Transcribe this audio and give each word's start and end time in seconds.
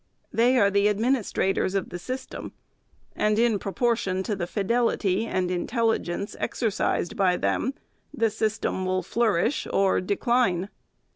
They 0.33 0.57
are 0.57 0.71
the 0.71 0.89
administrators 0.89 1.75
of 1.75 1.89
the 1.89 1.99
system; 1.99 2.53
and 3.15 3.37
in 3.37 3.59
proportion 3.59 4.23
to 4.23 4.35
the 4.35 4.47
fidelity 4.47 5.27
and 5.27 5.51
intelli 5.51 6.03
gence 6.03 6.35
exercised 6.39 7.15
by 7.15 7.37
them, 7.37 7.75
the 8.11 8.31
system 8.31 8.83
will 8.83 9.03
flourish 9.03 9.67
or 9.71 10.01
de 10.01 10.15
cline. 10.15 10.69